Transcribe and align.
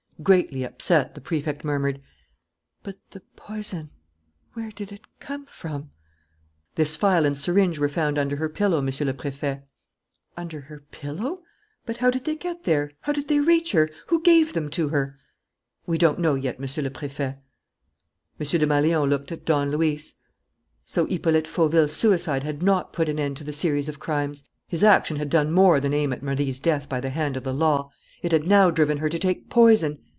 Greatly 0.23 0.61
upset, 0.63 1.15
the 1.15 1.19
Prefect 1.21 1.63
murmured: 1.63 1.99
"But 2.83 2.99
the 3.09 3.21
poison 3.35 3.89
where 4.53 4.69
did 4.69 4.91
it 4.91 5.01
come 5.19 5.47
from?" 5.47 5.89
"This 6.75 6.95
phial 6.95 7.25
and 7.25 7.35
syringe 7.35 7.79
were 7.79 7.89
found 7.89 8.19
under 8.19 8.35
her 8.35 8.47
pillow, 8.47 8.83
Monsieur 8.83 9.07
le 9.07 9.15
Préfet." 9.15 9.63
"Under 10.37 10.61
her 10.61 10.83
pillow? 10.91 11.41
But 11.87 11.97
how 11.97 12.11
did 12.11 12.25
they 12.25 12.35
get 12.35 12.65
there? 12.65 12.91
How 12.99 13.13
did 13.13 13.29
they 13.29 13.39
reach 13.39 13.71
her? 13.71 13.89
Who 14.09 14.21
gave 14.21 14.53
them 14.53 14.69
to 14.69 14.89
her?" 14.89 15.17
"We 15.87 15.97
don't 15.97 16.19
know 16.19 16.35
yet, 16.35 16.59
Monsieur 16.59 16.83
le 16.83 16.91
Préfet." 16.91 17.37
M. 18.39 18.45
Desmalions 18.47 19.09
looked 19.09 19.31
at 19.31 19.43
Don 19.43 19.71
Luis. 19.71 20.19
So 20.85 21.07
Hippolyte 21.07 21.47
Fauville's 21.47 21.95
suicide 21.95 22.43
had 22.43 22.61
not 22.61 22.93
put 22.93 23.09
an 23.09 23.19
end 23.19 23.37
to 23.37 23.43
the 23.43 23.51
series 23.51 23.89
of 23.89 23.99
crimes! 23.99 24.43
His 24.67 24.83
action 24.83 25.17
had 25.17 25.31
done 25.31 25.51
more 25.51 25.79
than 25.79 25.95
aim 25.95 26.13
at 26.13 26.21
Marie's 26.21 26.59
death 26.59 26.87
by 26.87 26.99
the 26.99 27.09
hand 27.09 27.35
of 27.37 27.43
the 27.43 27.51
law: 27.55 27.89
it 28.21 28.31
had 28.31 28.43
now 28.43 28.69
driven 28.69 28.99
her 28.99 29.09
to 29.09 29.17
take 29.17 29.49
poison! 29.49 29.97